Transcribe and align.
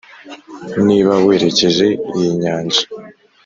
niba 0.87 1.13
werekeje 1.25 1.87
iy’inyanja 2.13 2.83